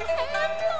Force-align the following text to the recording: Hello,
Hello, 0.00 0.77